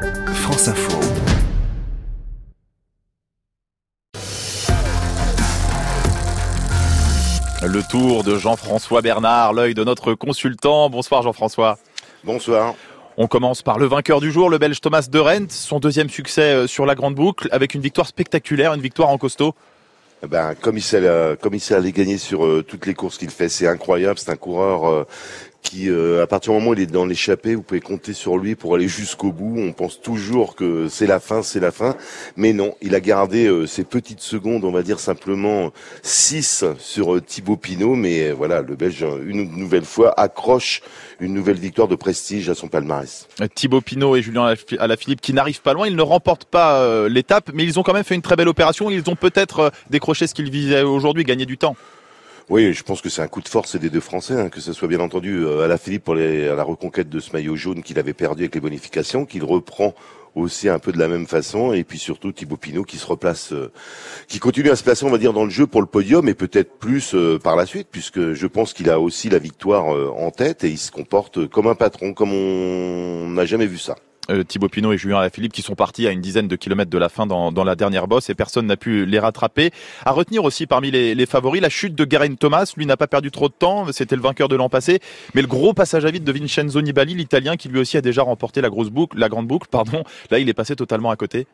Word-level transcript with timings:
France 0.00 0.68
Info. 0.68 0.98
Le 7.62 7.82
tour 7.82 8.24
de 8.24 8.38
Jean-François 8.38 9.02
Bernard, 9.02 9.52
l'œil 9.52 9.74
de 9.74 9.84
notre 9.84 10.14
consultant. 10.14 10.88
Bonsoir 10.88 11.22
Jean-François. 11.22 11.78
Bonsoir. 12.24 12.74
On 13.18 13.26
commence 13.26 13.60
par 13.60 13.78
le 13.78 13.86
vainqueur 13.86 14.20
du 14.20 14.32
jour, 14.32 14.48
le 14.48 14.56
Belge 14.56 14.80
Thomas 14.80 15.06
de 15.10 15.18
Rent, 15.18 15.50
son 15.50 15.78
deuxième 15.80 16.08
succès 16.08 16.54
euh, 16.54 16.66
sur 16.66 16.86
la 16.86 16.94
grande 16.94 17.14
boucle, 17.14 17.48
avec 17.52 17.74
une 17.74 17.82
victoire 17.82 18.06
spectaculaire, 18.06 18.72
une 18.72 18.80
victoire 18.80 19.10
en 19.10 19.18
costaud. 19.18 19.54
Eh 20.22 20.26
Ben, 20.26 20.54
comme 20.54 20.76
il 20.76 20.82
sait, 20.82 21.00
euh, 21.02 21.34
comme 21.34 21.54
il 21.54 21.60
sait 21.60 21.74
aller 21.74 21.92
gagner 21.92 22.18
sur 22.18 22.44
euh, 22.44 22.62
toutes 22.62 22.84
les 22.84 22.92
courses 22.92 23.16
qu'il 23.16 23.30
fait, 23.30 23.48
c'est 23.48 23.66
incroyable. 23.66 24.18
C'est 24.18 24.30
un 24.30 24.36
coureur 24.36 24.86
euh, 24.86 25.06
qui, 25.62 25.88
euh, 25.90 26.22
à 26.22 26.26
partir 26.26 26.52
du 26.52 26.58
moment 26.58 26.70
où 26.70 26.74
il 26.74 26.80
est 26.80 26.86
dans 26.86 27.06
l'échappée, 27.06 27.54
vous 27.54 27.62
pouvez 27.62 27.80
compter 27.80 28.12
sur 28.12 28.38
lui 28.38 28.54
pour 28.54 28.74
aller 28.74 28.88
jusqu'au 28.88 29.32
bout. 29.32 29.54
On 29.58 29.72
pense 29.72 30.00
toujours 30.00 30.54
que 30.54 30.88
c'est 30.88 31.06
la 31.06 31.20
fin, 31.20 31.42
c'est 31.42 31.60
la 31.60 31.70
fin, 31.70 31.96
mais 32.36 32.52
non. 32.52 32.74
Il 32.80 32.94
a 32.94 33.00
gardé 33.00 33.46
euh, 33.46 33.66
ses 33.66 33.84
petites 33.84 34.20
secondes, 34.20 34.64
on 34.64 34.72
va 34.72 34.82
dire 34.82 35.00
simplement 35.00 35.72
6 36.02 36.64
sur 36.78 37.14
euh, 37.14 37.20
Thibaut 37.20 37.56
Pinot, 37.56 37.94
mais 37.94 38.28
euh, 38.28 38.32
voilà, 38.32 38.62
le 38.62 38.74
Belge 38.74 39.04
une 39.26 39.56
nouvelle 39.56 39.84
fois 39.84 40.12
accroche 40.18 40.82
une 41.20 41.34
nouvelle 41.34 41.58
victoire 41.58 41.88
de 41.88 41.94
prestige 41.94 42.48
à 42.48 42.54
son 42.54 42.68
palmarès. 42.68 43.28
Euh, 43.40 43.46
Thibaut 43.54 43.80
Pinot 43.80 44.16
et 44.16 44.22
Julien 44.22 44.54
Alaphilippe 44.78 45.20
qui 45.20 45.32
n'arrivent 45.32 45.60
pas 45.60 45.74
loin, 45.74 45.86
ils 45.86 45.96
ne 45.96 46.02
remportent 46.02 46.46
pas 46.46 46.80
euh, 46.80 47.08
l'étape, 47.08 47.50
mais 47.54 47.64
ils 47.64 47.78
ont 47.78 47.82
quand 47.82 47.92
même 47.92 48.04
fait 48.04 48.14
une 48.14 48.22
très 48.22 48.36
belle 48.36 48.48
opération. 48.48 48.90
Ils 48.90 49.08
ont 49.08 49.16
peut-être 49.16 49.60
euh, 49.60 49.70
décroché 49.90 50.26
ce 50.26 50.34
qu'ils 50.34 50.50
visaient 50.50 50.82
aujourd'hui, 50.82 51.24
gagner 51.24 51.46
du 51.46 51.58
temps. 51.58 51.76
Oui, 52.50 52.72
je 52.72 52.82
pense 52.82 53.00
que 53.00 53.08
c'est 53.08 53.22
un 53.22 53.28
coup 53.28 53.40
de 53.40 53.48
force 53.48 53.76
des 53.76 53.90
deux 53.90 54.00
Français, 54.00 54.34
hein, 54.34 54.48
que 54.48 54.60
ce 54.60 54.72
soit 54.72 54.88
bien 54.88 54.98
entendu 54.98 55.36
euh, 55.36 55.64
à 55.64 55.68
la 55.68 55.78
Philippe 55.78 56.02
pour 56.02 56.16
la 56.16 56.64
reconquête 56.64 57.08
de 57.08 57.20
ce 57.20 57.32
maillot 57.32 57.54
jaune 57.54 57.84
qu'il 57.84 57.96
avait 57.96 58.12
perdu 58.12 58.42
avec 58.42 58.56
les 58.56 58.60
bonifications, 58.60 59.24
qu'il 59.24 59.44
reprend 59.44 59.94
aussi 60.34 60.68
un 60.68 60.80
peu 60.80 60.90
de 60.90 60.98
la 60.98 61.06
même 61.06 61.28
façon, 61.28 61.72
et 61.72 61.84
puis 61.84 61.98
surtout 61.98 62.32
Thibaut 62.32 62.56
Pinot 62.56 62.82
qui 62.82 62.96
se 62.98 63.06
replace, 63.06 63.52
euh, 63.52 63.70
qui 64.26 64.40
continue 64.40 64.70
à 64.70 64.76
se 64.76 64.82
placer, 64.82 65.04
on 65.04 65.10
va 65.10 65.18
dire, 65.18 65.32
dans 65.32 65.44
le 65.44 65.50
jeu 65.50 65.68
pour 65.68 65.80
le 65.80 65.86
podium, 65.86 66.28
et 66.28 66.34
peut-être 66.34 66.76
plus 66.78 67.14
euh, 67.14 67.38
par 67.38 67.54
la 67.54 67.66
suite, 67.66 67.86
puisque 67.88 68.32
je 68.32 68.46
pense 68.48 68.72
qu'il 68.72 68.90
a 68.90 68.98
aussi 68.98 69.28
la 69.28 69.38
victoire 69.38 69.94
euh, 69.94 70.08
en 70.08 70.32
tête, 70.32 70.64
et 70.64 70.70
il 70.70 70.78
se 70.78 70.90
comporte 70.90 71.46
comme 71.46 71.68
un 71.68 71.76
patron, 71.76 72.14
comme 72.14 72.32
on 72.32 73.28
n'a 73.28 73.44
jamais 73.46 73.66
vu 73.66 73.78
ça. 73.78 73.94
Euh, 74.30 74.44
Thibaut 74.44 74.68
Pinot 74.68 74.92
et 74.92 74.98
Julien 74.98 75.18
Alaphilippe 75.18 75.52
qui 75.52 75.62
sont 75.62 75.74
partis 75.74 76.06
à 76.06 76.10
une 76.10 76.20
dizaine 76.20 76.48
de 76.48 76.56
kilomètres 76.56 76.90
de 76.90 76.98
la 76.98 77.08
fin 77.08 77.26
dans, 77.26 77.50
la 77.64 77.74
dernière 77.74 78.06
bosse 78.06 78.30
et 78.30 78.34
personne 78.34 78.66
n'a 78.66 78.76
pu 78.76 79.04
les 79.04 79.18
rattraper. 79.18 79.70
À 80.04 80.12
retenir 80.12 80.44
aussi 80.44 80.66
parmi 80.66 80.90
les, 80.90 81.26
favoris 81.26 81.60
la 81.60 81.68
chute 81.68 81.94
de 81.94 82.06
Geraint 82.08 82.34
Thomas, 82.34 82.72
lui 82.76 82.86
n'a 82.86 82.96
pas 82.96 83.06
perdu 83.06 83.30
trop 83.30 83.48
de 83.48 83.54
temps, 83.54 83.86
c'était 83.92 84.16
le 84.16 84.22
vainqueur 84.22 84.48
de 84.48 84.56
l'an 84.56 84.68
passé, 84.68 85.00
mais 85.34 85.42
le 85.42 85.48
gros 85.48 85.74
passage 85.74 86.04
à 86.04 86.10
vide 86.10 86.24
de 86.24 86.32
Vincenzo 86.32 86.80
Nibali, 86.80 87.14
l'Italien 87.14 87.56
qui 87.56 87.68
lui 87.68 87.80
aussi 87.80 87.96
a 87.96 88.00
déjà 88.00 88.22
remporté 88.22 88.60
la 88.60 88.70
grosse 88.70 88.90
boucle, 88.90 89.18
la 89.18 89.28
grande 89.28 89.46
boucle, 89.46 89.68
pardon. 89.70 90.04
Là, 90.30 90.38
il 90.38 90.48
est 90.48 90.54
passé 90.54 90.76
totalement 90.76 91.10
à 91.10 91.16
côté. 91.16 91.46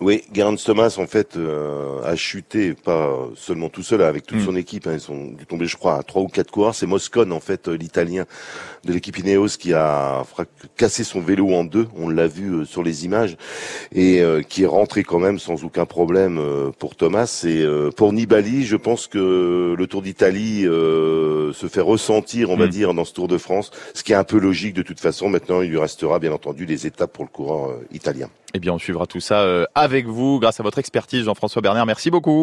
Oui, 0.00 0.22
Geraint 0.32 0.54
Thomas 0.54 0.94
en 0.98 1.08
fait 1.08 1.36
euh, 1.36 2.00
a 2.04 2.14
chuté 2.14 2.72
pas 2.74 3.18
seulement 3.34 3.68
tout 3.68 3.82
seul 3.82 4.00
avec 4.02 4.26
toute 4.26 4.38
Mm. 4.38 4.44
son 4.44 4.54
équipe. 4.56 4.86
Hein, 4.86 4.92
ils 4.94 5.00
sont 5.00 5.32
dû 5.36 5.44
tomber, 5.44 5.66
je 5.66 5.76
crois, 5.76 5.96
à 5.96 6.02
trois 6.04 6.22
ou 6.22 6.28
quatre 6.28 6.52
coureurs. 6.52 6.76
C'est 6.76 6.86
Moscone 6.86 7.32
en 7.32 7.40
fait, 7.40 7.66
euh, 7.66 7.74
l'Italien 7.76 8.24
de 8.84 8.92
l'équipe 8.92 9.18
Ineos 9.18 9.56
qui 9.58 9.72
a 9.74 10.22
cassé 10.76 11.02
son 11.02 11.20
vélo 11.20 11.52
en 11.52 11.64
deux. 11.64 11.88
On 11.96 12.08
l'a 12.08 12.28
vu 12.28 12.48
euh, 12.60 12.64
sur 12.64 12.84
les 12.84 13.04
images 13.06 13.36
et 13.92 14.22
euh, 14.22 14.40
qui 14.42 14.62
est 14.62 14.66
rentré 14.66 15.02
quand 15.02 15.18
même 15.18 15.40
sans 15.40 15.64
aucun 15.64 15.84
problème 15.84 16.40
pour 16.78 16.94
Thomas. 16.94 17.42
Et 17.44 17.62
euh, 17.62 17.90
pour 17.90 18.12
Nibali, 18.12 18.64
je 18.66 18.76
pense 18.76 19.08
que 19.08 19.74
le 19.76 19.86
Tour 19.88 20.02
d'Italie 20.02 20.62
euh, 20.64 21.27
se 21.52 21.66
fait 21.66 21.80
ressentir, 21.80 22.50
on 22.50 22.56
va 22.56 22.66
Mm. 22.66 22.70
dire, 22.70 22.94
dans 22.94 23.04
ce 23.04 23.12
Tour 23.12 23.28
de 23.28 23.38
France, 23.38 23.70
ce 23.94 24.02
qui 24.02 24.12
est 24.12 24.16
un 24.16 24.24
peu 24.24 24.38
logique 24.38 24.74
de 24.74 24.82
toute 24.82 25.00
façon. 25.00 25.28
Maintenant, 25.28 25.62
il 25.62 25.70
lui 25.70 25.78
restera 25.78 26.18
bien 26.18 26.32
entendu 26.32 26.66
les 26.66 26.86
étapes 26.86 27.12
pour 27.12 27.24
le 27.24 27.30
coureur 27.30 27.70
euh, 27.70 27.86
italien. 27.92 28.28
Eh 28.54 28.60
bien, 28.60 28.72
on 28.72 28.78
suivra 28.78 29.06
tout 29.06 29.20
ça 29.20 29.40
euh, 29.42 29.64
avec 29.74 30.06
vous 30.06 30.38
grâce 30.40 30.58
à 30.58 30.62
votre 30.62 30.78
expertise, 30.78 31.24
Jean-François 31.24 31.60
Bernard. 31.62 31.84
Merci 31.86 32.10
beaucoup. 32.10 32.36